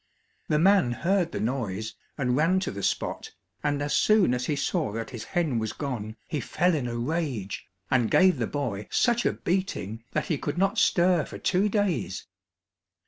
[0.47, 4.55] The man heard the noise, and ran to the spot, and as soon as he
[4.55, 8.87] saw that his hen was gone, he fell in a rage, and gave the boy
[8.89, 12.25] such a beating that he could not stir for two days.